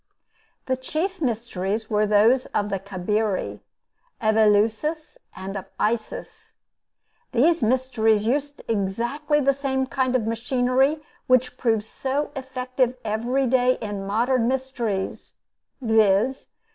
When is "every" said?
13.05-13.45